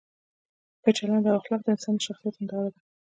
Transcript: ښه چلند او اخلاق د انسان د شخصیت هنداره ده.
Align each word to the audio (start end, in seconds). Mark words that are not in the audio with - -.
ښه 0.81 0.89
چلند 0.97 1.25
او 1.29 1.37
اخلاق 1.39 1.61
د 1.63 1.67
انسان 1.75 1.95
د 1.97 2.01
شخصیت 2.07 2.35
هنداره 2.37 2.69
ده. 2.73 2.79